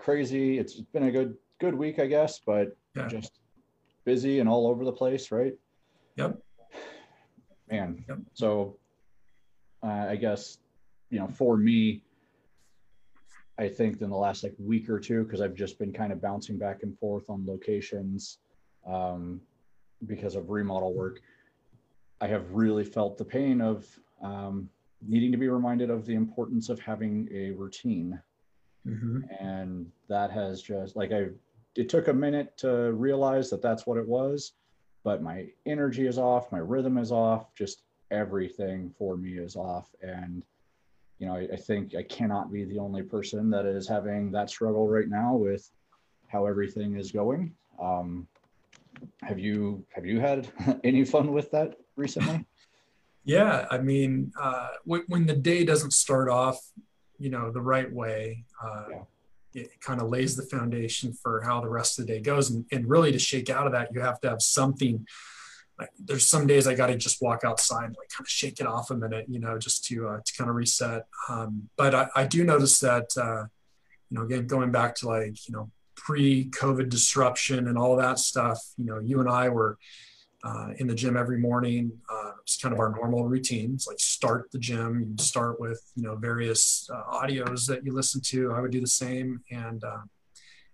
[0.00, 0.58] crazy.
[0.58, 3.08] It's been a good good week, I guess, but Yeah.
[3.08, 3.40] just
[4.04, 5.54] busy and all over the place, right?
[6.16, 6.40] Yep.
[7.70, 8.04] Man.
[8.08, 8.18] Yep.
[8.32, 8.78] So
[9.82, 10.58] uh, I guess
[11.10, 12.02] you know, for me,
[13.58, 16.20] I think in the last like week or two, because I've just been kind of
[16.22, 18.38] bouncing back and forth on locations
[18.86, 19.40] um,
[20.06, 21.20] because of remodel work.
[22.20, 23.86] I have really felt the pain of
[24.22, 24.68] um,
[25.06, 28.20] needing to be reminded of the importance of having a routine
[28.84, 31.26] hmm and that has just like i
[31.76, 34.52] it took a minute to realize that that's what it was
[35.04, 39.88] but my energy is off my rhythm is off just everything for me is off.
[40.02, 40.42] And
[41.18, 44.50] you know I, I think i cannot be the only person that is having that
[44.50, 45.70] struggle right now with
[46.28, 47.54] how everything is going.
[47.80, 48.26] Um
[49.22, 50.48] have you have you had
[50.84, 52.46] any fun with that recently?
[53.22, 56.58] Yeah, I mean, uh, when, when the day doesn't start off,
[57.18, 59.62] you know, the right way, uh, Yeah.
[59.62, 62.50] it kind of lays the foundation for how the rest of the day goes.
[62.50, 65.06] And, and really, to shake out of that, you have to have something.
[65.78, 68.60] Like, there's some days I got to just walk outside, and, like kind of shake
[68.60, 71.06] it off a minute, you know, just to uh, to kind of reset.
[71.28, 73.44] Um, but I, I do notice that, uh,
[74.10, 78.58] you know, again, going back to like you know pre-COVID disruption and all that stuff,
[78.76, 79.78] you know, you and I were
[80.44, 81.92] uh, in the gym every morning.
[82.10, 83.72] Uh, it's kind of our normal routine.
[83.74, 85.04] It's like start the gym.
[85.10, 88.52] You start with you know various uh, audios that you listen to.
[88.52, 90.02] I would do the same, and uh,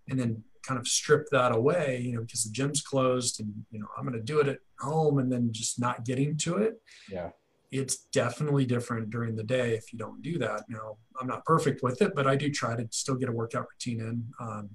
[0.08, 3.80] and then kind of strip that away, you know, because the gym's closed, and you
[3.80, 6.80] know I'm going to do it at home, and then just not getting to it.
[7.10, 7.30] yeah
[7.70, 10.62] It's definitely different during the day if you don't do that.
[10.68, 13.66] Now I'm not perfect with it, but I do try to still get a workout
[13.72, 14.24] routine in.
[14.40, 14.68] Um,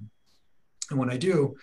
[0.89, 1.55] and when I do,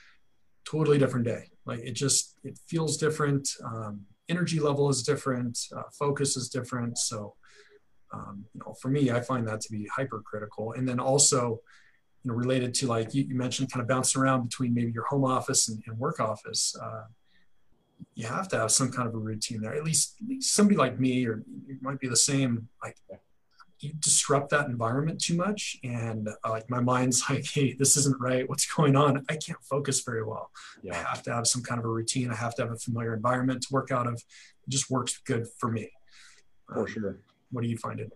[0.65, 1.51] totally different day.
[1.69, 3.49] Like it just it feels different.
[3.65, 5.59] Um, energy level is different.
[5.77, 6.99] Uh, focus is different.
[6.99, 7.35] So,
[8.13, 10.73] um, you know, for me, I find that to be hypercritical.
[10.73, 11.61] And then also,
[12.23, 15.05] you know, related to like you, you mentioned, kind of bouncing around between maybe your
[15.05, 16.75] home office and, and work office.
[16.83, 17.05] Uh,
[18.15, 19.75] you have to have some kind of a routine there.
[19.75, 22.69] At least, at least somebody like me, or it might be the same.
[22.83, 22.97] Like
[23.81, 25.79] you disrupt that environment too much.
[25.85, 28.49] And uh, like my mind's like hey this isn't right.
[28.49, 29.25] What's going on?
[29.29, 30.51] I can't focus very well.
[30.91, 32.31] I have to have some kind of a routine.
[32.31, 34.15] I have to have a familiar environment to work out of.
[34.15, 35.91] It just works good for me.
[36.67, 37.19] For Um, sure.
[37.51, 38.13] what do you find it?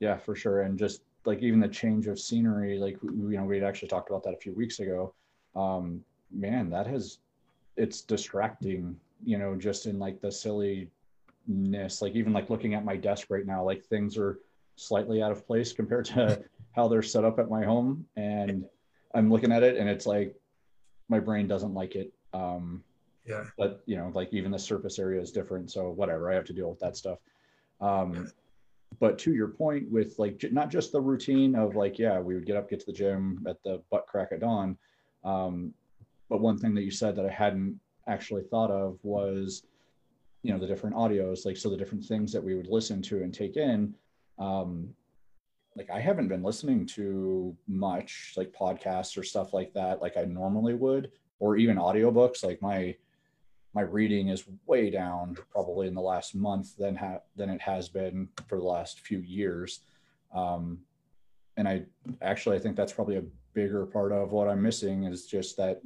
[0.00, 0.62] Yeah, for sure.
[0.62, 4.10] And just like even the change of scenery, like you know, we had actually talked
[4.10, 5.14] about that a few weeks ago.
[5.54, 7.18] Um, man, that has
[7.76, 12.02] it's distracting, you know, just in like the silliness.
[12.02, 14.40] Like even like looking at my desk right now, like things are
[14.76, 18.06] slightly out of place compared to how they're set up at my home.
[18.16, 18.64] And
[19.14, 20.34] I'm looking at it and it's like
[21.08, 22.12] my brain doesn't like it.
[22.32, 22.82] Um,
[23.24, 23.44] yeah.
[23.56, 25.70] but you know like even the surface area is different.
[25.70, 27.18] So whatever i have to deal with that stuff.
[27.80, 28.30] Um
[29.00, 32.46] but to your point with like not just the routine of like yeah we would
[32.46, 34.76] get up get to the gym at the butt crack of dawn.
[35.24, 35.72] Um
[36.28, 37.78] but one thing that you said that i hadn't
[38.08, 39.62] actually thought of was
[40.42, 43.22] you know the different audios like so the different things that we would listen to
[43.22, 43.94] and take in
[44.38, 44.88] um
[45.76, 50.24] like i haven't been listening to much like podcasts or stuff like that like i
[50.24, 51.10] normally would
[51.42, 52.44] or even audiobooks.
[52.44, 52.94] Like my
[53.74, 57.88] my reading is way down probably in the last month than ha- than it has
[57.88, 59.80] been for the last few years.
[60.32, 60.78] Um,
[61.58, 61.82] and i
[62.22, 65.82] actually i think that's probably a bigger part of what i'm missing is just that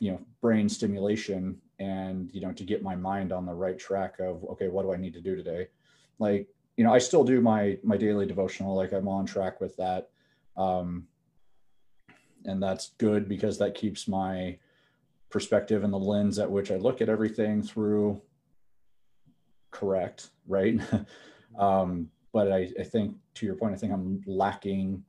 [0.00, 4.18] you know brain stimulation and you know to get my mind on the right track
[4.18, 5.68] of okay what do i need to do today?
[6.18, 9.76] Like you know i still do my my daily devotional like i'm on track with
[9.76, 10.10] that
[10.56, 11.06] um,
[12.46, 14.56] and that's good because that keeps my
[15.30, 18.20] perspective and the lens at which I look at everything through
[19.70, 20.80] correct, right?
[21.58, 25.04] um, but I, I think to your point, I think I'm lacking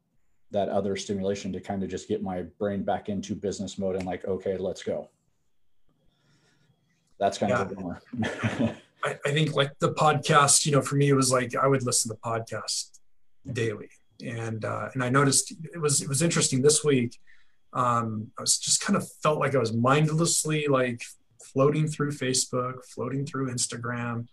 [0.52, 4.06] that other stimulation to kind of just get my brain back into business mode and
[4.06, 5.10] like, okay, let's go.
[7.20, 8.02] That's kind of a bummer.
[9.08, 11.84] I, I think like the podcast you know for me it was like i would
[11.84, 13.00] listen to podcasts
[13.52, 13.90] daily.
[14.26, 17.18] And uh, and i noticed it was it was interesting this week.
[17.74, 21.02] Um, i was just kind of felt like i was mindlessly like
[21.52, 24.28] floating through facebook floating through instagram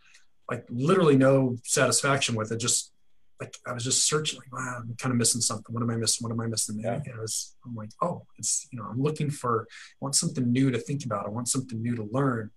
[0.51, 2.94] like literally no satisfaction with it just
[3.41, 5.73] like i was just searching like wow i'm kind of missing something.
[5.75, 6.95] What am i missing what am i missing Yeah.
[6.95, 10.51] and it was i'm like oh it's you know i'm looking for i want something
[10.53, 11.27] new to think about.
[11.27, 12.51] I want something new to learn.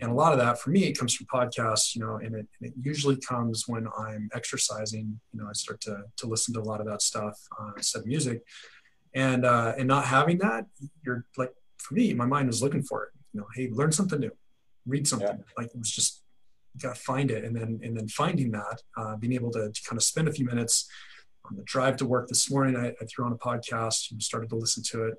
[0.00, 2.46] And a lot of that for me it comes from podcasts you know and it,
[2.60, 6.60] and it usually comes when i'm exercising you know i start to, to listen to
[6.60, 8.42] a lot of that stuff uh, instead of music.
[9.14, 10.66] And uh, and not having that
[11.04, 13.10] you're like for me my mind was looking for it.
[13.32, 14.32] You know hey learn something new.
[14.86, 16.21] Read something like it was just
[16.74, 19.70] you got to find it and then and then finding that uh, being able to,
[19.70, 20.88] to kind of spend a few minutes
[21.44, 24.50] on the drive to work this morning, I, I threw on a podcast and started
[24.50, 25.14] to listen to it.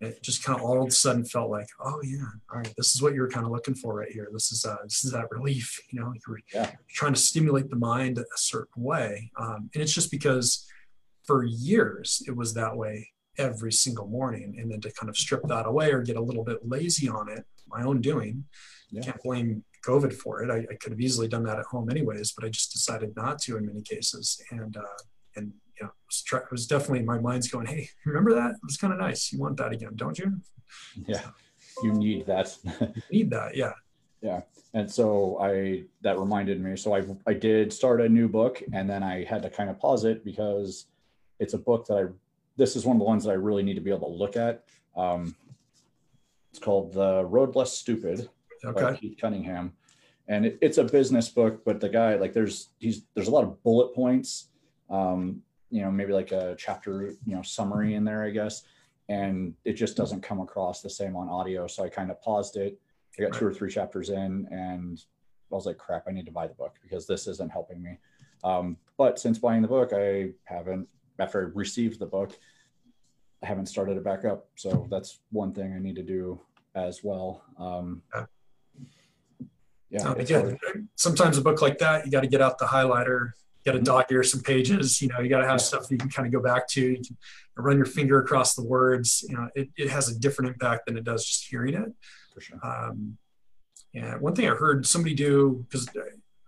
[0.00, 2.94] It just kind of all of a sudden felt like, oh yeah, all right, this
[2.94, 4.28] is what you're kind of looking for right here.
[4.32, 6.12] This is uh, this is that relief, you know.
[6.26, 6.70] You're yeah.
[6.88, 10.66] trying to stimulate the mind a certain way, um, and it's just because
[11.24, 15.42] for years it was that way every single morning, and then to kind of strip
[15.48, 18.44] that away or get a little bit lazy on it, my own doing.
[18.90, 19.02] Yeah.
[19.02, 20.50] Can't blame COVID for it.
[20.50, 23.38] I, I, could have easily done that at home anyways, but I just decided not
[23.42, 24.40] to in many cases.
[24.50, 24.98] And uh,
[25.36, 28.50] and you know, it was, try, it was definitely my mind's going, hey, remember that?
[28.52, 29.32] It was kind of nice.
[29.32, 30.40] You want that again, don't you?
[31.06, 31.22] Yeah,
[31.82, 32.56] you need that.
[33.10, 33.72] need that, yeah.
[34.22, 34.42] Yeah,
[34.74, 36.76] and so I that reminded me.
[36.76, 39.78] So I I did start a new book, and then I had to kind of
[39.78, 40.86] pause it because
[41.38, 42.04] it's a book that I.
[42.56, 44.36] This is one of the ones that I really need to be able to look
[44.36, 44.64] at.
[44.94, 45.34] Um,
[46.50, 48.28] it's called The Road Less Stupid
[48.64, 48.82] okay.
[48.82, 49.72] by Keith Cunningham.
[50.28, 53.44] And it, it's a business book, but the guy, like there's he's there's a lot
[53.44, 54.48] of bullet points.
[54.88, 58.64] Um, you know, maybe like a chapter, you know, summary in there, I guess.
[59.08, 61.66] And it just doesn't come across the same on audio.
[61.66, 62.78] So I kind of paused it.
[63.18, 65.02] I got two or three chapters in and
[65.50, 67.98] I was like, crap, I need to buy the book because this isn't helping me.
[68.44, 72.38] Um, but since buying the book, I haven't, after I received the book,
[73.42, 74.48] I haven't started it back up.
[74.56, 76.40] So that's one thing I need to do
[76.74, 77.42] as well.
[77.58, 78.02] Um,
[79.90, 80.14] yeah.
[80.26, 80.52] yeah
[80.96, 83.32] sometimes a book like that, you got to get out the highlighter,
[83.64, 83.84] you got to mm-hmm.
[83.84, 85.02] dog ear some pages.
[85.02, 85.64] You know, you got to have yeah.
[85.64, 86.80] stuff that you can kind of go back to.
[86.80, 87.16] You can
[87.56, 89.24] run your finger across the words.
[89.28, 91.92] You know, it, it has a different impact than it does just hearing it.
[92.34, 92.58] For sure.
[92.62, 93.18] Um,
[93.92, 94.16] yeah.
[94.16, 95.88] One thing I heard somebody do because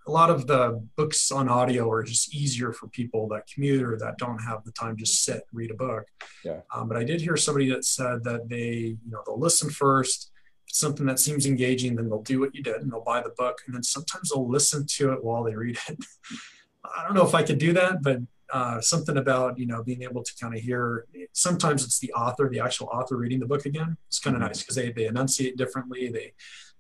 [0.07, 3.97] a lot of the books on audio are just easier for people that commute or
[3.99, 6.05] that don't have the time to just sit and read a book.
[6.45, 6.61] Yeah.
[6.75, 10.32] Um, but I did hear somebody that said that they, you know, they'll listen first,
[10.73, 13.59] something that seems engaging, then they'll do what you did and they'll buy the book,
[13.67, 15.99] and then sometimes they'll listen to it while they read it.
[16.97, 18.19] I don't know if I could do that, but
[18.53, 21.07] uh, something about you know being able to kind of hear.
[21.33, 23.97] Sometimes it's the author, the actual author, reading the book again.
[24.09, 24.49] It's kind of mm-hmm.
[24.49, 26.09] nice because they they enunciate differently.
[26.09, 26.33] They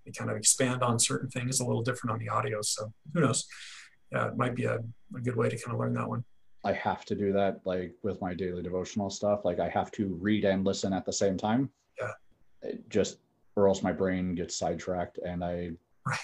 [0.04, 2.62] they kind of expand on certain things a little different on the audio.
[2.62, 3.46] So who knows?
[4.10, 4.80] Yeah, it might be a,
[5.16, 6.24] a good way to kind of learn that one.
[6.64, 9.44] I have to do that like with my daily devotional stuff.
[9.44, 11.70] Like I have to read and listen at the same time.
[12.00, 12.12] Yeah.
[12.62, 13.18] It just
[13.56, 15.70] or else my brain gets sidetracked and I
[16.06, 16.19] right.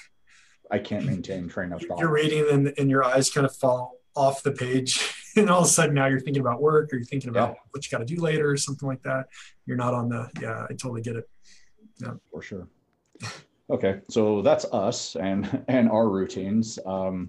[0.71, 1.99] I can't maintain train of thought.
[1.99, 5.67] You're reading and, and your eyes kind of fall off the page and all of
[5.67, 7.61] a sudden now you're thinking about work or you're thinking about yeah.
[7.71, 9.27] what you got to do later or something like that.
[9.67, 11.29] You're not on the yeah, I totally get it.
[11.99, 12.15] Yeah.
[12.31, 12.69] For sure.
[13.71, 16.79] Okay, so that's us and and our routines.
[16.87, 17.29] Um,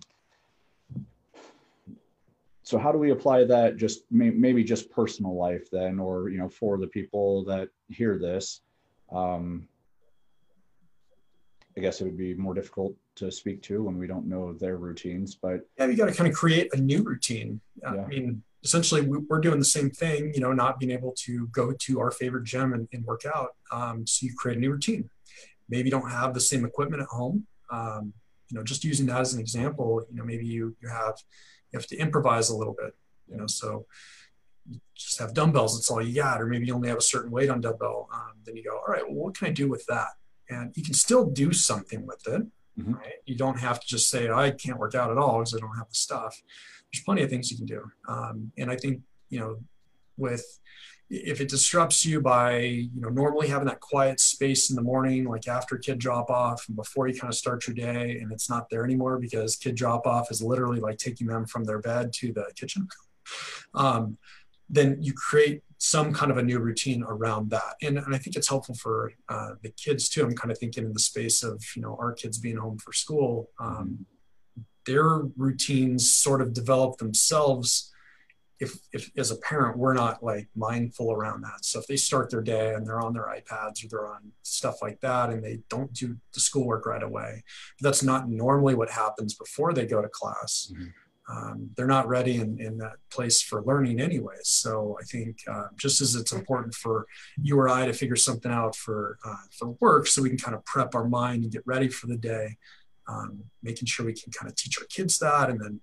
[2.63, 3.77] so how do we apply that?
[3.77, 8.19] Just may, maybe just personal life then, or you know, for the people that hear
[8.19, 8.61] this.
[9.11, 9.67] Um,
[11.79, 14.77] I guess it would be more difficult to speak to when we don't know their
[14.77, 17.61] routines, but yeah, you got to kind of create a new routine.
[17.81, 17.89] Yeah.
[17.89, 20.33] I mean, essentially, we're doing the same thing.
[20.33, 23.55] You know, not being able to go to our favorite gym and, and work out.
[23.71, 25.09] Um, so you create a new routine
[25.69, 27.45] maybe you don't have the same equipment at home.
[27.71, 28.13] Um,
[28.49, 31.15] you know, just using that as an example, you know, maybe you you have
[31.71, 32.93] you have to improvise a little bit.
[33.29, 33.85] You know, so
[34.67, 35.77] you just have dumbbells.
[35.77, 38.09] That's all you got, or maybe you only have a certain weight on dumbbell.
[38.11, 40.07] Um, then you go, all right, well, what can I do with that?
[40.49, 42.41] And you can still do something with it.
[42.79, 42.93] Mm-hmm.
[42.93, 43.13] Right?
[43.25, 45.75] You don't have to just say I can't work out at all because I don't
[45.77, 46.41] have the stuff.
[46.91, 47.83] There's plenty of things you can do.
[48.07, 49.57] Um, and I think you know,
[50.17, 50.59] with
[51.09, 55.25] if it disrupts you by you know normally having that quiet space in the morning
[55.25, 58.49] like after kid drop off and before you kind of start your day and it's
[58.49, 62.13] not there anymore because kid drop off is literally like taking them from their bed
[62.13, 62.87] to the kitchen
[63.73, 64.17] um,
[64.69, 67.75] then you create some kind of a new routine around that.
[67.81, 70.23] And, and i think it's helpful for uh, the kids too.
[70.23, 72.93] I'm kind of thinking in the space of you know our kids being home for
[72.93, 74.05] school um,
[74.85, 77.91] their routines sort of develop themselves
[78.59, 81.63] if, if as a parent we're not like mindful around that.
[81.63, 84.81] So if they start their day and they're on their ipads or they're on stuff
[84.81, 87.43] like that and they don't do the schoolwork right away
[87.79, 90.71] that's not normally what happens before they go to class.
[90.73, 90.87] Mm-hmm.
[91.29, 95.67] Um, they're not ready in, in that place for learning anyways so i think uh,
[95.77, 97.05] just as it's important for
[97.41, 100.55] you or i to figure something out for uh, for work so we can kind
[100.55, 102.57] of prep our mind and get ready for the day
[103.07, 105.79] um, making sure we can kind of teach our kids that and then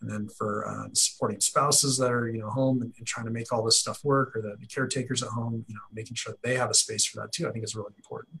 [0.00, 3.32] and then for uh, supporting spouses that are you know home and, and, trying to
[3.32, 6.32] make all this stuff work or the, the, caretakers at home you know making sure
[6.32, 8.40] that they have a space for that too i think is really important.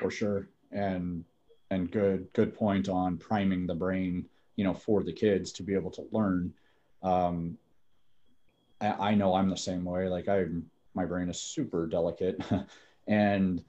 [0.00, 0.48] For sure.
[0.72, 1.24] And
[1.70, 4.26] and good good point on priming the brain
[4.60, 6.52] you know for the kids to be able to learn
[7.02, 7.56] um
[8.82, 10.44] i, I know i'm the same way like i
[10.92, 12.38] my brain is super delicate
[13.08, 13.64] and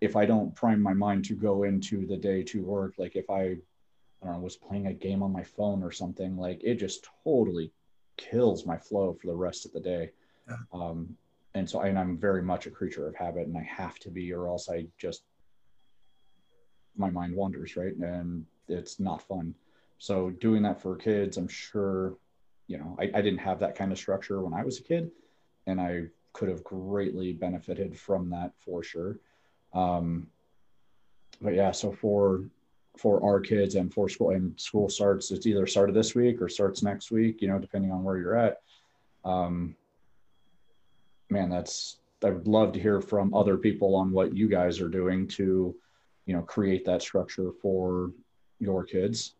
[0.00, 3.30] if i don't prime my mind to go into the day to work like if
[3.30, 3.56] i
[4.22, 7.08] I don't know, was playing a game on my phone or something, like it just
[7.24, 7.72] totally
[8.16, 10.10] kills my flow for the rest of the day.
[10.48, 10.56] Yeah.
[10.72, 11.16] Um,
[11.54, 14.32] and so and I'm very much a creature of habit and I have to be
[14.32, 15.24] or else I just
[16.96, 17.96] my mind wanders, right?
[17.96, 19.54] And it's not fun.
[20.02, 22.16] So doing that for kids, I'm sure,
[22.66, 25.12] you know, I, I didn't have that kind of structure when I was a kid
[25.68, 29.20] and I could have greatly benefited from that for sure.
[29.72, 30.26] Um,
[31.40, 32.42] but yeah, so for
[32.98, 36.48] for our kids and for school and school starts, it's either started this week or
[36.48, 38.60] starts next week, you know, depending on where you're at.
[39.24, 39.76] Um,
[41.30, 44.88] man, that's I would love to hear from other people on what you guys are
[44.88, 45.76] doing to,
[46.26, 48.10] you know, create that structure for
[48.58, 49.34] your kids.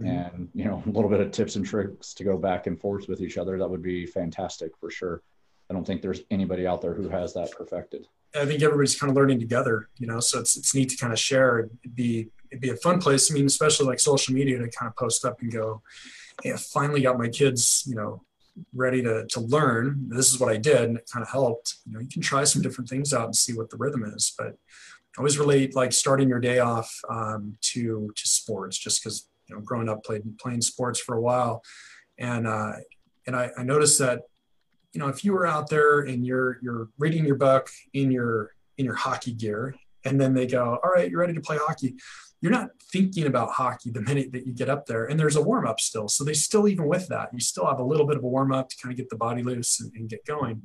[0.00, 0.08] Mm-hmm.
[0.08, 3.08] And you know, a little bit of tips and tricks to go back and forth
[3.08, 3.58] with each other.
[3.58, 5.22] That would be fantastic for sure.
[5.68, 8.06] I don't think there's anybody out there who has that perfected.
[8.34, 11.12] I think everybody's kind of learning together, you know, so it's, it's neat to kind
[11.12, 11.60] of share.
[11.60, 13.30] It'd be, it'd be a fun place.
[13.30, 15.82] I mean, especially like social media to kind of post up and go,
[16.42, 18.22] Hey, I finally got my kids, you know,
[18.72, 20.08] ready to, to learn.
[20.08, 20.82] This is what I did.
[20.82, 23.36] And it kind of helped, you know, you can try some different things out and
[23.36, 24.56] see what the rhythm is, but
[25.18, 29.62] always relate like starting your day off um, to, to sports, just cause, you know,
[29.62, 31.62] growing up played playing sports for a while.
[32.18, 32.72] And, uh,
[33.26, 34.20] and I, I noticed that
[34.92, 38.52] you know, if you were out there and you're you're reading your book in your
[38.78, 41.96] in your hockey gear, and then they go, "All right, you're ready to play hockey,"
[42.40, 45.04] you're not thinking about hockey the minute that you get up there.
[45.04, 47.78] And there's a warm up still, so they still even with that, you still have
[47.78, 49.92] a little bit of a warm up to kind of get the body loose and,
[49.94, 50.62] and get going.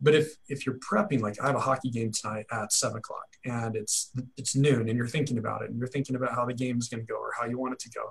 [0.00, 3.26] But if if you're prepping, like I have a hockey game tonight at seven o'clock,
[3.44, 6.54] and it's it's noon, and you're thinking about it, and you're thinking about how the
[6.54, 8.10] game is going to go or how you want it to go.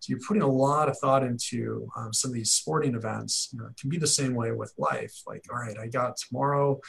[0.00, 3.48] So you're putting a lot of thought into um, some of these sporting events.
[3.52, 5.14] You know, it can be the same way with life.
[5.26, 6.80] Like, all right, I got tomorrow.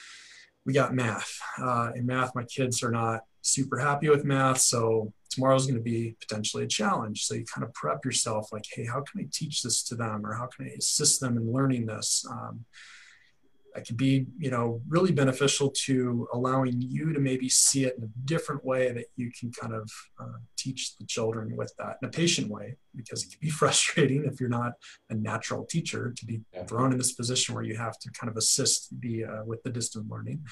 [0.65, 1.39] We got math.
[1.58, 5.84] Uh, in math, my kids are not super happy with math, so tomorrow's going to
[5.84, 7.25] be potentially a challenge.
[7.25, 10.25] So you kind of prep yourself, like, hey, how can I teach this to them,
[10.25, 12.25] or how can I assist them in learning this?
[12.29, 12.65] Um,
[13.73, 18.03] that can be you know really beneficial to allowing you to maybe see it in
[18.03, 22.07] a different way that you can kind of uh, teach the children with that in
[22.07, 24.73] a patient way because it can be frustrating if you're not
[25.09, 26.63] a natural teacher to be yeah.
[26.63, 29.69] thrown in this position where you have to kind of assist the uh, with the
[29.69, 30.43] distant learning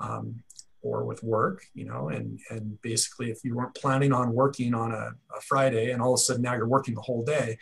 [0.00, 0.42] um,
[0.82, 4.92] or with work you know and and basically if you weren't planning on working on
[4.92, 7.56] a, a friday and all of a sudden now you're working the whole day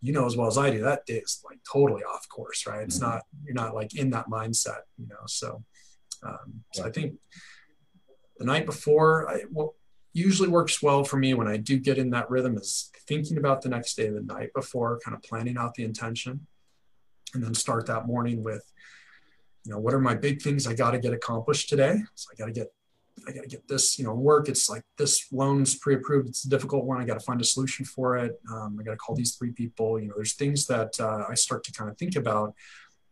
[0.00, 2.82] you know as well as I do that day is like totally off course, right?
[2.82, 3.10] It's mm-hmm.
[3.10, 5.16] not you're not like in that mindset, you know.
[5.26, 5.64] So,
[6.22, 7.14] um, so I think
[8.38, 9.70] the night before, I, what
[10.12, 13.62] usually works well for me when I do get in that rhythm is thinking about
[13.62, 16.46] the next day, the night before, kind of planning out the intention,
[17.34, 18.64] and then start that morning with,
[19.64, 21.96] you know, what are my big things I got to get accomplished today?
[22.14, 22.72] So I got to get
[23.26, 24.48] I got to get this, you know, work.
[24.48, 26.28] It's like this loan's pre-approved.
[26.28, 27.00] It's a difficult one.
[27.00, 28.38] I got to find a solution for it.
[28.50, 29.98] Um, I got to call these three people.
[30.00, 32.54] You know, there's things that uh, I start to kind of think about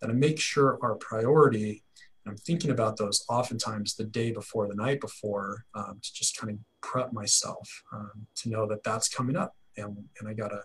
[0.01, 1.83] that I make sure are priority.
[2.25, 6.37] And I'm thinking about those oftentimes the day before, the night before, um, to just
[6.37, 10.63] kind of prep myself um, to know that that's coming up, and and I gotta.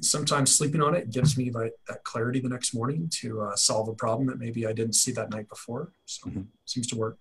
[0.00, 3.88] Sometimes sleeping on it gives me like that clarity the next morning to uh, solve
[3.88, 5.92] a problem that maybe I didn't see that night before.
[6.04, 6.42] So mm-hmm.
[6.66, 7.18] seems to work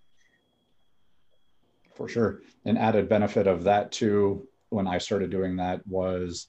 [1.95, 2.41] for sure.
[2.65, 6.47] An added benefit of that too, when I started doing that was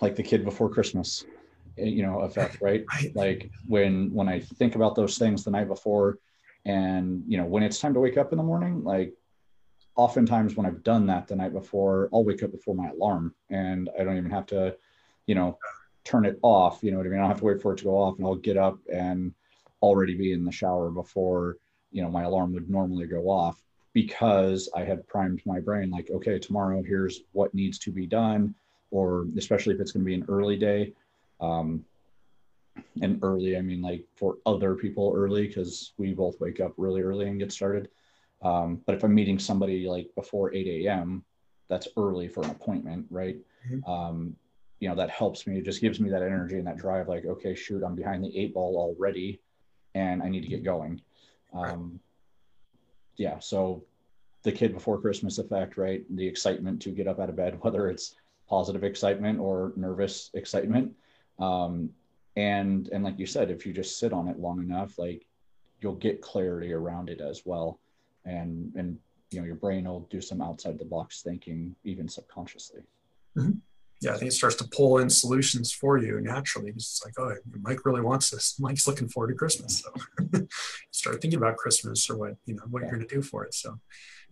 [0.00, 1.24] like the kid before Christmas,
[1.78, 2.84] eh, you know, effect, right?
[2.92, 3.14] right?
[3.14, 6.18] Like when when I think about those things the night before,
[6.64, 9.12] and you know, when it's time to wake up in the morning, like
[9.96, 13.90] oftentimes when I've done that the night before, I'll wake up before my alarm, and
[13.98, 14.76] I don't even have to,
[15.26, 15.58] you know,
[16.04, 16.80] turn it off.
[16.82, 17.18] You know what I mean?
[17.18, 19.34] I don't have to wait for it to go off, and I'll get up and
[19.82, 21.56] already be in the shower before
[21.92, 23.62] you know my alarm would normally go off
[23.96, 28.54] because I had primed my brain like, okay, tomorrow here's what needs to be done,
[28.90, 30.92] or especially if it's going to be an early day.
[31.40, 31.82] Um,
[33.00, 37.00] and early, I mean like for other people early because we both wake up really
[37.00, 37.88] early and get started.
[38.42, 41.24] Um, but if I'm meeting somebody like before 8 a.m.,
[41.70, 43.38] that's early for an appointment, right?
[43.66, 43.90] Mm-hmm.
[43.90, 44.36] Um,
[44.78, 45.56] you know, that helps me.
[45.56, 48.38] It just gives me that energy and that drive like, okay, shoot, I'm behind the
[48.38, 49.40] eight ball already
[49.94, 51.00] and I need to get going.
[51.54, 51.98] Um,
[53.16, 53.84] yeah, so
[54.42, 56.04] the kid before Christmas effect, right?
[56.14, 58.14] The excitement to get up out of bed, whether it's
[58.48, 60.92] positive excitement or nervous excitement.
[61.38, 61.90] Um,
[62.36, 65.26] and and like you said, if you just sit on it long enough, like
[65.80, 67.80] you'll get clarity around it as well.
[68.24, 68.98] And and
[69.30, 72.82] you know, your brain will do some outside the box thinking, even subconsciously.
[73.36, 73.58] Mm-hmm.
[74.02, 76.70] Yeah, I think it starts to pull in solutions for you naturally.
[76.70, 78.56] It's like, oh, Mike really wants this.
[78.60, 79.82] Mike's looking forward to Christmas.
[79.82, 80.46] So
[80.90, 82.88] start thinking about Christmas or what, you know, what yeah.
[82.88, 83.54] you're going to do for it.
[83.54, 83.78] So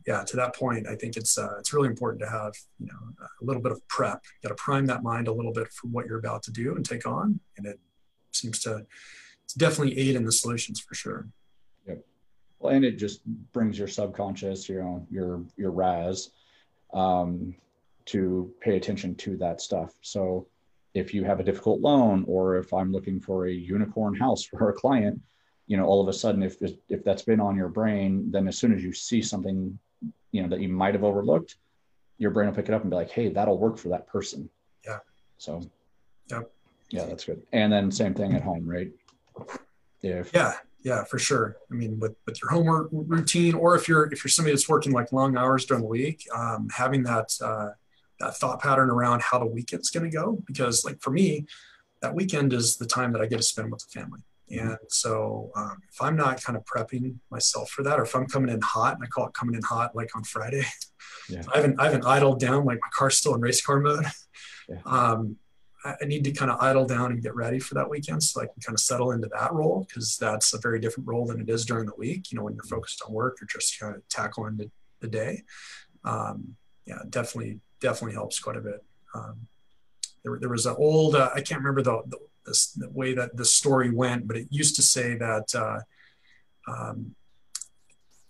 [0.06, 3.26] yeah, to that point, I think it's, uh, it's really important to have, you know,
[3.40, 4.22] a little bit of prep.
[4.42, 6.76] You got to prime that mind a little bit for what you're about to do
[6.76, 7.40] and take on.
[7.56, 7.80] And it
[8.32, 8.84] seems to
[9.44, 11.28] it's definitely aid in the solutions for sure.
[11.86, 12.04] Yep.
[12.58, 16.30] Well, and it just brings your subconscious, you know, your, your RAS,
[16.92, 17.54] um,
[18.06, 19.94] to pay attention to that stuff.
[20.02, 20.46] So
[20.94, 24.70] if you have a difficult loan or if I'm looking for a unicorn house for
[24.70, 25.20] a client,
[25.66, 26.56] you know, all of a sudden, if
[26.88, 29.78] if that's been on your brain, then as soon as you see something,
[30.30, 31.56] you know, that you might have overlooked,
[32.18, 34.50] your brain will pick it up and be like, "Hey, that'll work for that person."
[34.84, 34.98] Yeah.
[35.38, 35.62] So.
[36.30, 36.50] Yep.
[36.90, 37.42] Yeah, that's good.
[37.52, 38.90] And then same thing at home, right?
[40.02, 41.56] If yeah, yeah, for sure.
[41.70, 44.92] I mean, with with your homework routine, or if you're if you're somebody that's working
[44.92, 47.70] like long hours during the week, um, having that uh,
[48.20, 51.46] that thought pattern around how the weekend's going to go because like for me
[52.00, 55.50] that weekend is the time that i get to spend with the family and so
[55.56, 58.60] um, if i'm not kind of prepping myself for that or if i'm coming in
[58.60, 60.64] hot and i call it coming in hot like on friday
[61.28, 61.42] yeah.
[61.52, 64.04] I, haven't, I haven't idled down like my car's still in race car mode
[64.68, 64.78] yeah.
[64.86, 65.36] um,
[65.84, 68.42] I, I need to kind of idle down and get ready for that weekend so
[68.42, 71.40] i can kind of settle into that role because that's a very different role than
[71.40, 72.74] it is during the week you know when you're mm-hmm.
[72.74, 75.42] focused on work you're just kind of tackling the, the day
[76.04, 76.56] um,
[76.86, 78.82] yeah definitely definitely helps quite a bit.
[79.14, 79.46] Um,
[80.24, 83.36] there, there, was an old, uh, I can't remember the, the, the, the, way that
[83.36, 85.80] the story went, but it used to say that, uh,
[86.66, 87.14] um,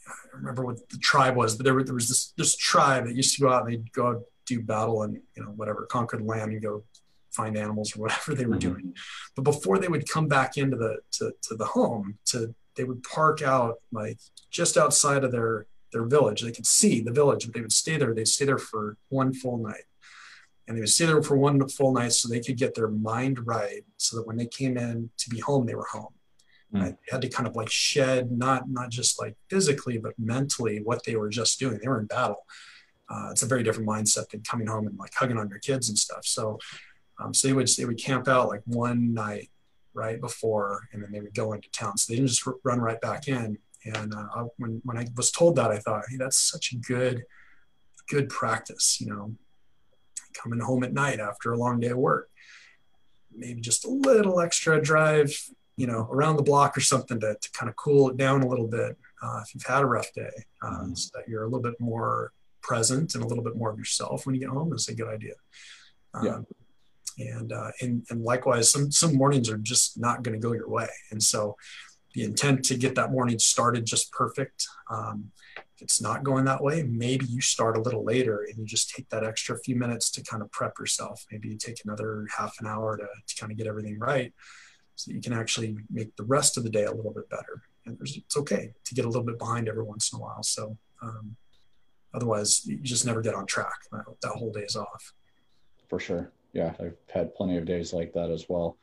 [0.09, 3.37] I remember what the tribe was, but there, there was this, this tribe that used
[3.37, 6.51] to go out and they'd go do battle and, you know, whatever, conquer the land
[6.51, 6.83] and go
[7.31, 8.73] find animals or whatever they were mm-hmm.
[8.73, 8.95] doing.
[9.37, 13.05] But before they would come back into the, to, to the home to, they would
[13.05, 14.19] park out like
[14.51, 16.43] just outside of their their village.
[16.43, 18.13] They could see the village, but they would stay there.
[18.13, 19.85] They'd stay there for one full night.
[20.67, 23.47] And they would stay there for one full night so they could get their mind
[23.47, 26.13] right so that when they came in to be home, they were home.
[26.75, 26.83] Mm.
[26.83, 26.93] Right?
[26.93, 31.05] They had to kind of like shed, not not just like physically, but mentally what
[31.05, 31.79] they were just doing.
[31.81, 32.45] They were in battle.
[33.09, 35.89] Uh, it's a very different mindset than coming home and like hugging on your kids
[35.89, 36.25] and stuff.
[36.25, 36.59] So,
[37.21, 39.51] um, so they would they would camp out like one night
[39.93, 41.97] right before, and then they would go into town.
[41.97, 43.59] So they didn't just run right back in.
[43.85, 47.25] And uh, when when I was told that, I thought, hey, that's such a good
[48.09, 49.01] good practice.
[49.01, 49.35] You know,
[50.33, 52.31] coming home at night after a long day of work,
[53.35, 55.33] maybe just a little extra drive,
[55.77, 58.49] you know, around the block or something to, to kind of cool it down a
[58.49, 60.31] little bit uh, if you've had a rough day,
[60.63, 60.95] uh, mm-hmm.
[60.95, 64.27] so that you're a little bit more present and a little bit more of yourself
[64.27, 65.35] when you get home is a good idea.
[66.15, 66.41] Um, yeah.
[67.17, 70.69] And, uh, and and likewise, some some mornings are just not going to go your
[70.69, 71.57] way, and so
[72.15, 74.67] the intent to get that morning started just perfect.
[74.89, 78.65] Um, if it's not going that way, maybe you start a little later and you
[78.65, 81.27] just take that extra few minutes to kind of prep yourself.
[81.33, 84.33] Maybe you take another half an hour to, to kind of get everything right
[84.95, 87.63] so you can actually make the rest of the day a little bit better.
[87.85, 90.45] And it's okay to get a little bit behind every once in a while.
[90.45, 91.35] So um,
[92.15, 93.75] otherwise, you just never get on track.
[93.91, 95.13] That, that whole day is off.
[95.89, 96.31] For sure.
[96.53, 98.79] Yeah, I've had plenty of days like that as well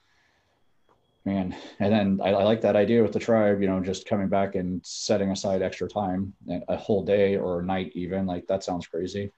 [1.25, 1.55] man.
[1.79, 4.55] And then I, I, like that idea with the tribe you know just coming back
[4.55, 6.33] and setting aside extra time
[6.67, 9.31] a whole day or a night even like that sounds crazy.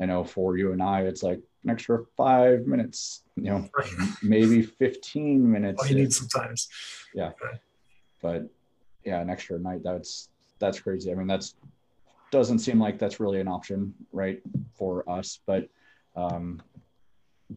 [0.00, 3.68] I know for you and i it's like an extra five minutes you know
[4.22, 5.82] maybe 15 minutes.
[5.82, 6.68] All you need sometimes
[7.14, 7.32] yeah.
[8.20, 8.48] But
[9.04, 11.12] yeah an extra night that's that's crazy.
[11.12, 11.54] I mean that's
[12.30, 14.42] doesn't seem like that's really an option right
[14.74, 15.66] for us but
[16.14, 16.60] um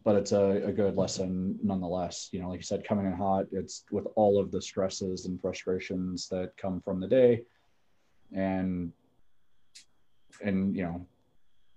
[0.04, 2.28] but it's a, a good lesson nonetheless.
[2.32, 5.40] You know, like you said, coming in hot, it's with all of the stresses and
[5.40, 7.42] frustrations that come from the day,
[8.34, 8.92] and
[10.42, 11.06] and you know,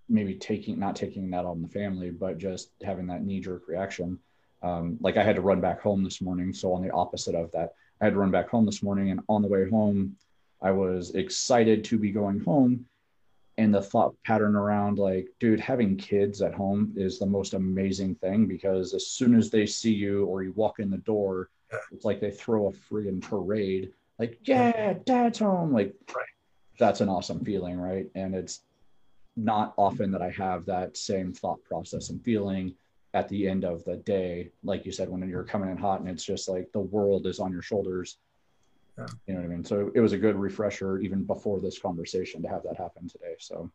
[0.07, 4.19] maybe taking not taking that on the family, but just having that knee jerk reaction.
[4.63, 7.51] Um, like I had to run back home this morning, so on the opposite of
[7.51, 10.15] that, I had to run back home this morning, and on the way home,
[10.61, 12.85] I was excited to be going home
[13.57, 18.15] and the thought pattern around like dude having kids at home is the most amazing
[18.15, 21.49] thing because as soon as they see you or you walk in the door
[21.91, 26.25] it's like they throw a freaking parade like yeah dad's home like right.
[26.79, 28.07] that's an awesome feeling right?
[28.15, 28.61] And it's
[29.37, 32.73] not often that i have that same thought process and feeling
[33.13, 36.09] at the end of the day like you said when you're coming in hot and
[36.09, 38.17] it's just like the world is on your shoulders
[38.97, 39.05] yeah.
[39.27, 39.65] You know what I mean?
[39.65, 43.35] So it was a good refresher even before this conversation to have that happen today.
[43.39, 43.71] So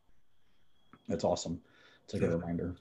[1.09, 1.61] it's awesome.
[2.05, 2.77] It's a good reminder.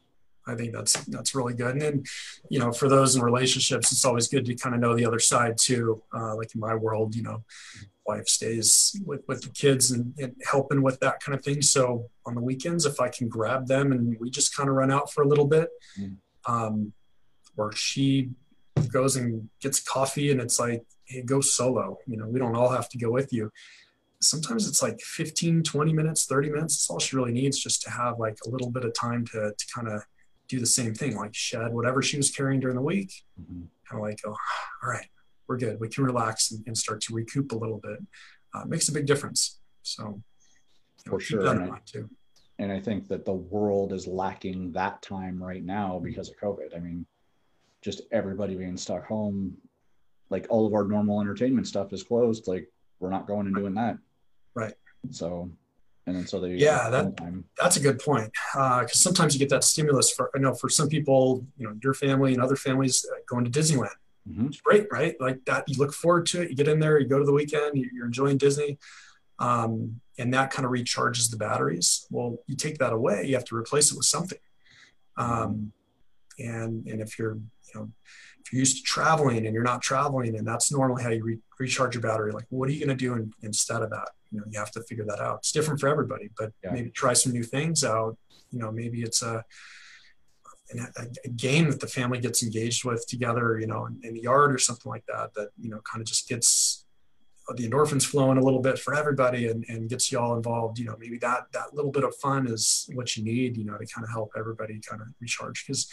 [0.47, 1.73] I think that's that's really good.
[1.73, 2.03] And then,
[2.49, 5.19] you know, for those in relationships, it's always good to kind of know the other
[5.19, 6.01] side too.
[6.13, 7.43] Uh, like in my world, you know,
[8.07, 11.61] wife stays with, with the kids and, and, helping with that kind of thing.
[11.61, 14.91] So on the weekends, if I can grab them and we just kind of run
[14.91, 16.15] out for a little bit, mm.
[16.47, 16.93] um,
[17.55, 18.31] or she
[18.91, 21.97] goes and gets coffee and it's like, hey, go solo.
[22.07, 23.51] You know, we don't all have to go with you.
[24.21, 26.75] Sometimes it's like 15, 20 minutes, 30 minutes.
[26.75, 29.53] That's all she really needs just to have like a little bit of time to,
[29.57, 30.03] to kind of
[30.47, 33.13] do the same thing, like shed whatever she was carrying during the week.
[33.39, 33.61] Mm-hmm.
[33.89, 34.35] Kind of like, oh,
[34.83, 35.07] all right,
[35.47, 35.79] we're good.
[35.79, 37.99] We can relax and, and start to recoup a little bit.
[38.53, 39.59] Uh, makes a big difference.
[39.83, 40.21] So,
[41.05, 41.45] for sure.
[41.47, 41.79] And I,
[42.59, 46.75] and I think that the world is lacking that time right now because of COVID.
[46.75, 47.05] I mean,
[47.81, 49.55] just everybody being stuck home,
[50.29, 52.47] like all of our normal entertainment stuff is closed.
[52.47, 53.97] Like we're not going and doing that.
[54.53, 54.73] Right.
[55.11, 55.49] So,
[56.05, 59.49] and then so they yeah that that's a good point because uh, sometimes you get
[59.49, 63.05] that stimulus for I know for some people you know your family and other families
[63.11, 63.89] uh, going to Disneyland.
[64.29, 64.47] Mm-hmm.
[64.47, 65.15] It's great, right?
[65.19, 66.49] Like that, you look forward to it.
[66.49, 68.77] You get in there, you go to the weekend, you're enjoying Disney,
[69.39, 72.05] um, and that kind of recharges the batteries.
[72.11, 74.37] Well, you take that away, you have to replace it with something.
[75.17, 75.71] Um,
[76.37, 77.89] and and if you're you know
[78.41, 81.39] if you're used to traveling and you're not traveling and that's normally how you re-
[81.59, 84.39] recharge your battery like what are you going to do in, instead of that you
[84.39, 86.71] know you have to figure that out it's different for everybody but yeah.
[86.71, 88.17] maybe try some new things out
[88.51, 89.43] you know maybe it's a
[90.77, 94.21] a, a, game that the family gets engaged with together, you know, in, in, the
[94.21, 96.85] yard or something like that, that, you know, kind of just gets
[97.55, 100.77] the endorphins flowing a little bit for everybody and, and gets you all involved.
[100.77, 103.77] You know, maybe that, that little bit of fun is what you need, you know,
[103.77, 105.65] to kind of help everybody kind of recharge.
[105.65, 105.87] Cause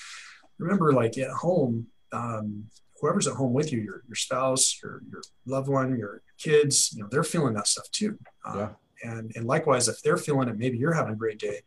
[0.58, 2.64] remember, like at home, um,
[3.00, 7.02] whoever's at home with you, your, your spouse, your, your loved one, your kids, you
[7.02, 8.18] know, they're feeling that stuff too.
[8.44, 8.68] Uh, yeah.
[9.02, 11.60] And, and likewise, if they're feeling it, maybe you're having a great day,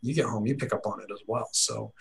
[0.00, 1.48] you get home, you pick up on it as well.
[1.52, 1.92] So,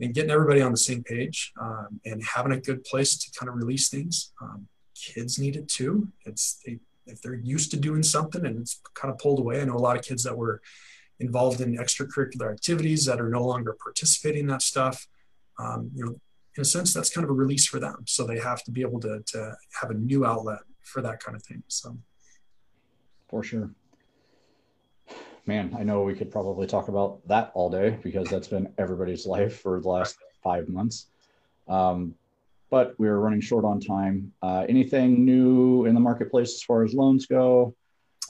[0.00, 3.50] and getting everybody on the same page um, and having a good place to kind
[3.50, 4.32] of release things.
[4.40, 6.08] Um, kids need it too.
[6.24, 9.60] It's they, if they're used to doing something and it's kind of pulled away.
[9.60, 10.62] I know a lot of kids that were
[11.18, 15.06] involved in extracurricular activities that are no longer participating in that stuff
[15.60, 16.20] um, you know,
[16.56, 18.04] in a sense, that's kind of a release for them.
[18.06, 21.36] So they have to be able to, to have a new outlet for that kind
[21.36, 21.62] of thing.
[21.68, 21.96] So,
[23.28, 23.70] for sure.
[25.46, 29.26] Man, I know we could probably talk about that all day because that's been everybody's
[29.26, 31.06] life for the last five months.
[31.68, 32.14] Um,
[32.70, 34.32] but we're running short on time.
[34.42, 37.74] Uh, anything new in the marketplace as far as loans go?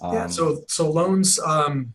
[0.02, 1.38] Um, yeah, so so loans.
[1.40, 1.94] Um,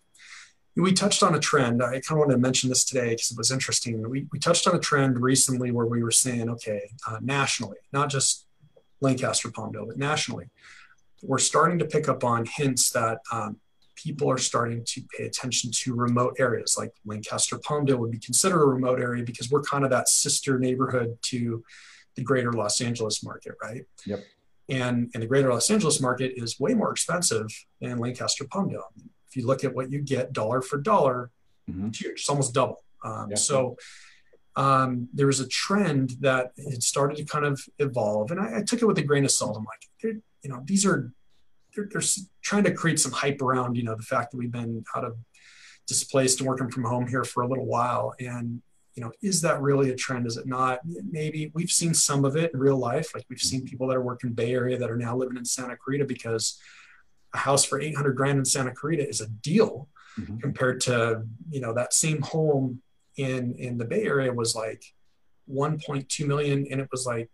[0.75, 1.81] we touched on a trend.
[1.81, 4.07] I kind of wanted to mention this today because it was interesting.
[4.09, 8.09] We, we touched on a trend recently where we were saying, okay, uh, nationally, not
[8.09, 8.45] just
[8.99, 10.49] Lancaster, Palmdale, but nationally,
[11.23, 13.57] we're starting to pick up on hints that um,
[13.95, 18.61] people are starting to pay attention to remote areas like Lancaster, Palmdale would be considered
[18.61, 21.63] a remote area because we're kind of that sister neighborhood to
[22.15, 23.83] the greater Los Angeles market, right?
[24.05, 24.23] Yep.
[24.67, 27.47] And, and the greater Los Angeles market is way more expensive
[27.79, 28.83] than Lancaster, Palmdale
[29.35, 31.29] if you look at what you get dollar for dollar,
[31.69, 31.87] mm-hmm.
[31.87, 32.19] it's huge.
[32.21, 32.83] It's almost double.
[33.03, 33.35] Um, yeah.
[33.35, 33.77] So
[34.55, 38.63] um, there was a trend that had started to kind of evolve, and I, I
[38.63, 39.57] took it with a grain of salt.
[39.57, 41.11] I'm like, you know, these are
[41.75, 42.01] they're, they're,
[42.41, 45.17] trying to create some hype around, you know, the fact that we've been out of
[45.87, 48.61] displaced and working from home here for a little while, and
[48.93, 50.25] you know, is that really a trend?
[50.25, 50.79] Is it not?
[50.85, 53.13] Maybe we've seen some of it in real life.
[53.13, 55.75] Like we've seen people that are working Bay Area that are now living in Santa
[55.75, 56.57] Clarita because
[57.35, 60.37] a house for 800 grand in Santa Clarita is a deal mm-hmm.
[60.37, 62.81] compared to, you know, that same home
[63.17, 64.83] in, in the Bay Area was like
[65.51, 67.29] 1.2 million and it was like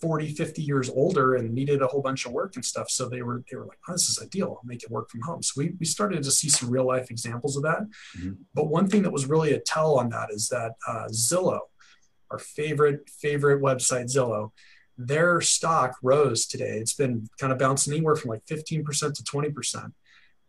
[0.00, 2.90] 40, 50 years older and needed a whole bunch of work and stuff.
[2.90, 4.58] So they were, they were like, oh, this is ideal.
[4.58, 5.42] I'll make it work from home.
[5.42, 7.80] So we, we started to see some real life examples of that.
[8.18, 8.32] Mm-hmm.
[8.54, 11.60] But one thing that was really a tell on that is that uh, Zillow,
[12.30, 14.50] our favorite, favorite website, Zillow,
[14.98, 16.78] their stock rose today.
[16.78, 19.92] It's been kind of bouncing anywhere from like 15% to 20%.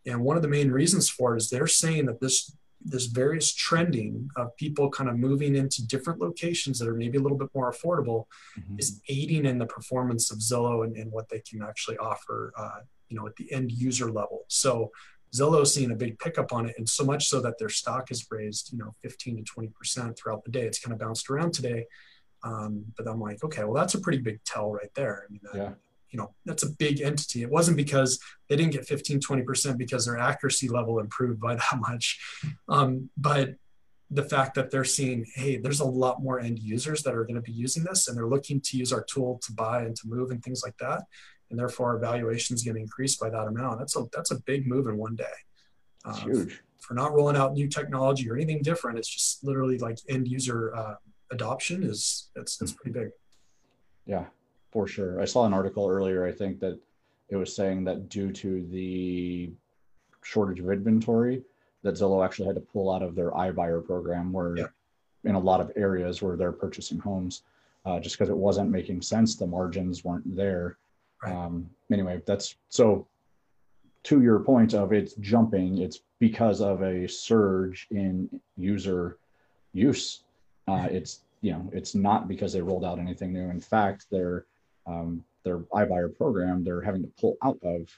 [0.06, 3.52] And one of the main reasons for it is they're saying that this this various
[3.52, 7.50] trending of people kind of moving into different locations that are maybe a little bit
[7.52, 8.26] more affordable
[8.58, 8.76] mm-hmm.
[8.78, 12.80] is aiding in the performance of Zillow and, and what they can actually offer, uh,
[13.08, 14.44] you know, at the end user level.
[14.46, 14.92] So
[15.34, 18.08] Zillow is seeing a big pickup on it, and so much so that their stock
[18.08, 20.66] has raised, you know, 15 to 20 percent throughout the day.
[20.66, 21.86] It's kind of bounced around today,
[22.42, 25.24] um, but I'm like, okay, well, that's a pretty big tell right there.
[25.26, 25.70] I mean, that, yeah.
[26.10, 27.42] you know, that's a big entity.
[27.42, 31.78] It wasn't because they didn't get 15, 20% because their accuracy level improved by that
[31.78, 32.18] much.
[32.68, 33.54] Um, but
[34.10, 37.34] the fact that they're seeing, hey, there's a lot more end users that are going
[37.34, 40.08] to be using this and they're looking to use our tool to buy and to
[40.08, 41.02] move and things like that.
[41.50, 43.78] And therefore our valuation is going to increase by that amount.
[43.78, 45.24] That's a, that's a big move in one day.
[46.04, 46.62] Uh, huge.
[46.78, 50.74] For not rolling out new technology or anything different, it's just literally like end user
[50.74, 50.94] uh,
[51.30, 53.10] adoption is it's, it's pretty big.
[54.06, 54.24] Yeah,
[54.72, 55.20] for sure.
[55.20, 56.78] I saw an article earlier, I think that
[57.28, 59.50] it was saying that due to the
[60.22, 61.42] shortage of inventory,
[61.82, 64.66] that Zillow actually had to pull out of their iBuyer program where yeah.
[65.24, 67.42] in a lot of areas where they're purchasing homes,
[67.84, 69.36] uh, just because it wasn't making sense.
[69.36, 70.78] The margins weren't there.
[71.22, 71.34] Right.
[71.34, 73.06] Um, anyway, that's so
[74.04, 79.18] to your point of it's jumping, it's because of a surge in user
[79.72, 80.24] use.
[80.68, 83.48] Uh, it's you know it's not because they rolled out anything new.
[83.50, 84.44] In fact, their
[84.86, 87.88] um, their iBuyer program they're having to pull out of.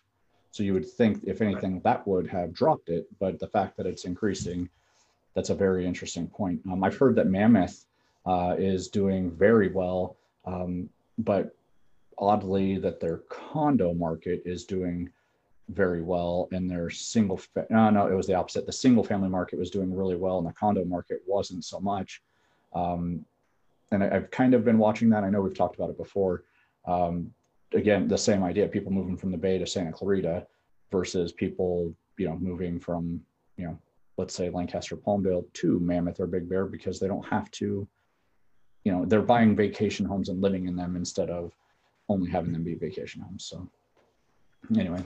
[0.53, 3.87] So you would think if anything that would have dropped it, but the fact that
[3.87, 4.69] it's increasing,
[5.35, 6.61] that's a very interesting point.
[6.71, 7.87] Um, I've heard that Mammoth
[8.27, 11.55] uh, is doing very well, um, but
[12.19, 15.09] oddly that their condo market is doing
[15.71, 19.29] very well and their single fa- no no it was the opposite the single family
[19.29, 22.21] market was doing really well and the condo market wasn't so much
[22.73, 23.25] um,
[23.91, 26.45] and I, have kind of been watching that i know we've talked about it before
[26.87, 27.33] um,
[27.73, 30.47] again the same idea people moving from the bay to santa clarita
[30.91, 33.21] versus people you know moving from
[33.57, 33.79] you know
[34.17, 37.87] let's say lancaster palmdale to mammoth or big bear because they don't have to
[38.85, 41.53] you know they're buying vacation homes and living in them instead of
[42.09, 43.69] only having them be vacation homes so
[44.79, 45.03] anyway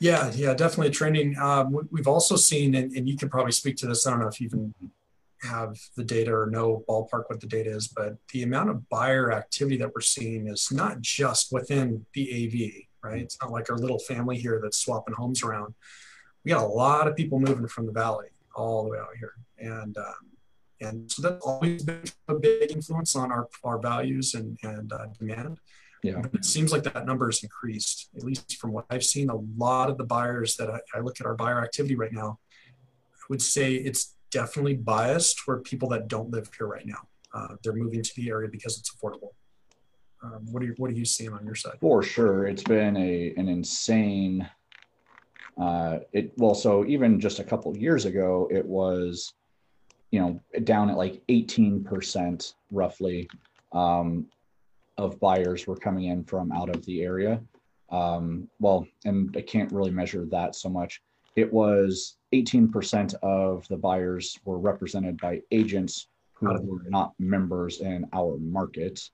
[0.00, 1.36] yeah, yeah, definitely trending.
[1.38, 4.06] Um, we've also seen, and, and, you can probably speak to this.
[4.06, 4.72] I don't know if you even
[5.42, 9.32] have the data or know ballpark what the data is, but the amount of buyer
[9.32, 13.22] activity that we're seeing is not just within the AV, right?
[13.22, 15.74] It's not like our little family here that's swapping homes around.
[16.44, 19.34] We got a lot of people moving from the valley all the way out here,
[19.58, 20.14] and um,
[20.80, 25.06] and so that's always been a big influence on our our values and and uh,
[25.18, 25.60] demand.
[26.02, 26.20] Yeah.
[26.20, 29.30] But It seems like that number has increased, at least from what I've seen.
[29.30, 32.38] A lot of the buyers that I, I look at our buyer activity right now,
[33.14, 37.08] I would say it's definitely biased for people that don't live here right now.
[37.34, 39.30] Uh, they're moving to the area because it's affordable.
[40.22, 41.78] Um, what are you What are you seeing on your side?
[41.80, 44.48] For sure, it's been a an insane.
[45.60, 49.32] Uh, it well, so even just a couple years ago, it was,
[50.10, 53.28] you know, down at like eighteen percent roughly.
[53.72, 54.26] Um,
[54.96, 57.40] of buyers were coming in from out of the area.
[57.90, 61.00] Um, well, and I can't really measure that so much.
[61.38, 68.06] It was 18% of the buyers were represented by agents who were not members in
[68.12, 69.08] our market,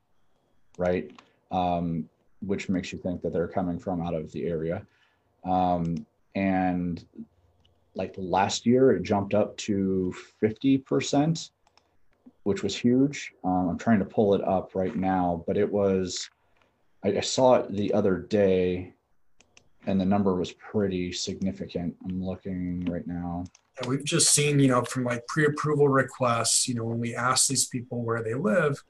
[0.79, 1.11] right?
[1.51, 2.09] Um,
[2.41, 4.87] which makes you think that they're coming from out of the area.
[5.45, 7.05] Um, and
[7.95, 11.51] like last year, it jumped up to 50%
[12.45, 13.33] which was huge.
[13.43, 16.29] Um, I'm trying to pull it up right now, but it was,
[17.03, 18.94] I, I, saw it the other day
[19.87, 21.95] and the number was pretty significant.
[22.05, 23.45] I'm looking right now.
[23.87, 27.49] We've just seen, you know, from like pre approval requests, you know, when we ask
[27.49, 28.83] these people where they live,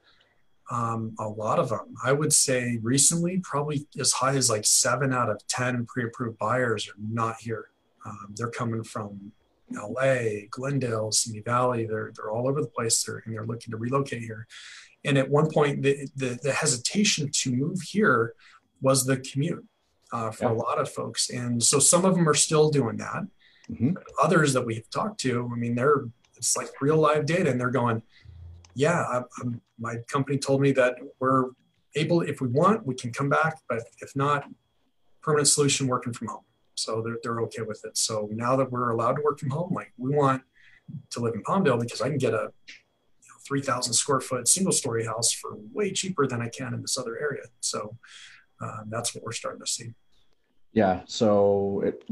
[0.71, 5.13] um, a lot of them, I would say recently, probably as high as like seven
[5.13, 7.69] out of 10 pre approved buyers are not here.
[8.05, 9.31] Um, they're coming from
[9.71, 13.03] LA, Glendale, Simi Valley, they're, they're all over the place.
[13.03, 14.47] They're, and they're looking to relocate here.
[15.03, 18.33] And at one point, the, the, the hesitation to move here
[18.81, 19.65] was the commute
[20.15, 20.51] uh, for yeah.
[20.51, 21.29] a lot of folks.
[21.29, 23.27] And so some of them are still doing that.
[23.69, 23.93] Mm-hmm.
[24.21, 26.05] Others that we've talked to, I mean, they're,
[26.37, 28.01] it's like real live data and they're going,
[28.75, 29.21] yeah, I,
[29.79, 31.49] my company told me that we're
[31.95, 34.45] able, if we want, we can come back, but if not,
[35.21, 37.97] permanent solution working from home so they're, they're okay with it.
[37.97, 40.43] So now that we're allowed to work from home, like we want
[41.11, 44.73] to live in Palmdale because I can get a you know, 3,000 square foot single
[44.73, 47.43] story house for way cheaper than I can in this other area.
[47.61, 47.97] So
[48.61, 49.93] um, that's what we're starting to see.
[50.75, 51.01] Yeah.
[51.05, 52.03] So it,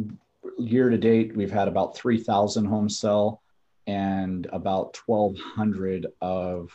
[0.57, 3.41] year to date, we've had about 3,000 homes sell
[3.85, 6.71] and about 1,200 of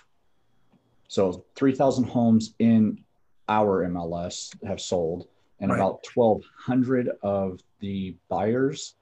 [1.08, 3.02] so 3,000 homes in
[3.48, 5.26] our MLS have sold
[5.60, 5.78] and right.
[5.78, 8.94] about 1,200 of the buyers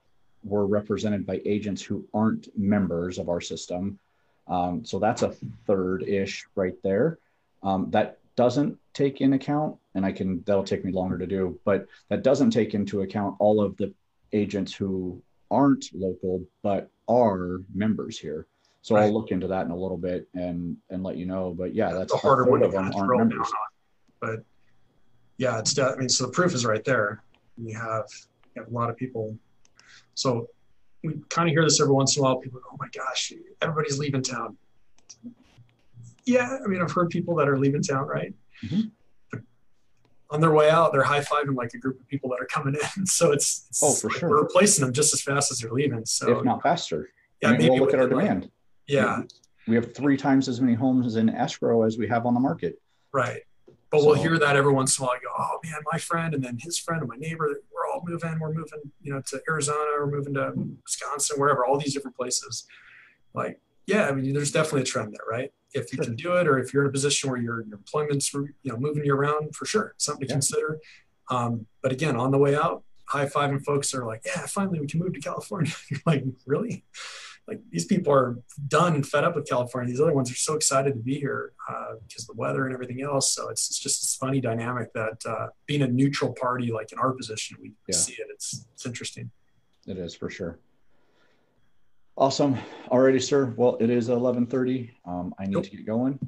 [0.45, 3.99] were represented by agents who aren't members of our system.
[4.47, 5.35] Um, so that's a
[5.67, 7.19] third ish right there.
[7.65, 11.59] Um, that doesn't take in account, and I can, that'll take me longer to do,
[11.65, 13.93] but that doesn't take into account all of the
[14.33, 18.47] agents who aren't local but are members here.
[18.83, 19.05] So right.
[19.05, 21.55] I'll look into that in a little bit and and let you know.
[21.57, 23.51] But yeah, that's the harder one of them aren't members.
[24.21, 24.45] But
[25.39, 27.23] yeah, it's I mean, so the proof is right there.
[27.59, 28.05] You have,
[28.55, 29.37] you have a lot of people.
[30.15, 30.49] So
[31.03, 32.37] we kind of hear this every once in a while.
[32.37, 34.57] People go, "Oh my gosh, everybody's leaving town."
[36.27, 38.35] Yeah, I mean, I've heard people that are leaving town, right?
[38.65, 39.39] Mm-hmm.
[40.31, 42.75] On their way out, they're high fiving like a group of people that are coming
[42.75, 43.07] in.
[43.07, 45.71] So it's, it's oh for like sure we're replacing them just as fast as they're
[45.71, 46.05] leaving.
[46.05, 47.11] So if not faster.
[47.41, 48.51] Yeah, I mean, maybe we'll look at our demand.
[48.89, 49.23] Yeah,
[49.69, 52.81] we have three times as many homes in escrow as we have on the market.
[53.13, 53.43] Right.
[53.91, 55.17] But so, we'll hear that every once in a while.
[55.17, 57.61] I go, oh man, my friend, and then his friend, and my neighbor.
[57.73, 58.39] We're all moving.
[58.41, 59.91] We're moving, you know, to Arizona.
[59.99, 61.65] We're moving to Wisconsin, wherever.
[61.65, 62.67] All these different places.
[63.33, 65.53] Like, yeah, I mean, there's definitely a trend there, right?
[65.77, 66.05] If you sure.
[66.05, 68.77] can do it, or if you're in a position where your, your employment's you know
[68.77, 70.35] moving you around, for sure, something to yeah.
[70.35, 70.79] consider.
[71.31, 74.87] Um, but again, on the way out, high fiving folks are like, yeah, finally we
[74.87, 75.73] can move to California.
[75.91, 76.85] You're like, really?
[77.49, 79.89] Like these people are done, fed up with California.
[79.89, 82.75] These other ones are so excited to be here uh, because of the weather and
[82.75, 83.33] everything else.
[83.33, 86.99] So it's, it's just this funny dynamic that uh, being a neutral party, like in
[86.99, 87.95] our position, we yeah.
[87.95, 88.27] see it.
[88.31, 89.31] It's it's interesting.
[89.87, 90.59] It is for sure.
[92.19, 92.57] Awesome.
[92.91, 93.53] Alrighty, sir.
[93.57, 94.91] Well, it is 1130.
[95.05, 96.19] Um, I need to get going.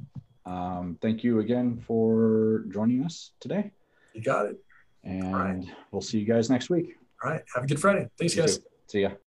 [0.45, 3.71] Um, thank you again for joining us today.
[4.13, 4.57] You got it.
[5.03, 5.75] And right.
[5.91, 6.95] we'll see you guys next week.
[7.23, 7.41] All right.
[7.55, 8.07] Have a good Friday.
[8.19, 8.57] Thanks, you guys.
[8.59, 8.63] Too.
[8.87, 9.09] See ya.